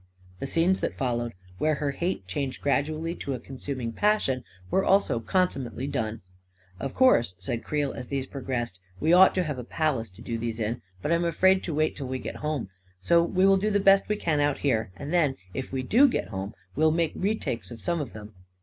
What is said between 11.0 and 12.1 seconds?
but I'm afraid to wait till